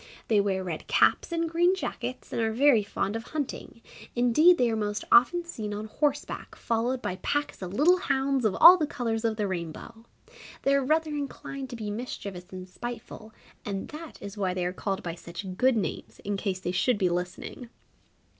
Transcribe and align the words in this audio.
They 0.29 0.41
wear 0.41 0.63
red 0.63 0.87
caps 0.87 1.31
and 1.31 1.47
green 1.47 1.75
jackets 1.75 2.33
and 2.33 2.41
are 2.41 2.51
very 2.53 2.81
fond 2.81 3.15
of 3.15 3.21
hunting 3.23 3.83
indeed 4.15 4.57
they 4.57 4.71
are 4.71 4.75
most 4.75 5.03
often 5.11 5.43
seen 5.45 5.75
on 5.75 5.85
horseback 5.85 6.55
followed 6.55 7.03
by 7.03 7.17
packs 7.17 7.61
of 7.61 7.71
little 7.75 7.97
hounds 7.97 8.43
of 8.43 8.55
all 8.55 8.77
the 8.77 8.87
colours 8.87 9.23
of 9.23 9.37
the 9.37 9.47
rainbow. 9.47 10.03
They 10.63 10.73
are 10.73 10.83
rather 10.83 11.11
inclined 11.11 11.69
to 11.69 11.75
be 11.75 11.91
mischievous 11.91 12.45
and 12.51 12.67
spiteful, 12.67 13.31
and 13.63 13.89
that 13.89 14.19
is 14.23 14.37
why 14.39 14.55
they 14.55 14.65
are 14.65 14.73
called 14.73 15.03
by 15.03 15.13
such 15.13 15.45
good 15.55 15.77
names, 15.77 16.17
in 16.23 16.35
case 16.35 16.59
they 16.59 16.71
should 16.71 16.97
be 16.97 17.07
listening! 17.09 17.69